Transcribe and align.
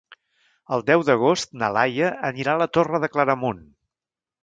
El 0.77 0.81
deu 0.87 1.03
d'agost 1.09 1.53
na 1.65 1.71
Laia 1.77 2.11
anirà 2.33 2.57
a 2.57 2.65
la 2.65 2.71
Torre 2.79 3.05
de 3.07 3.15
Claramunt. 3.17 3.65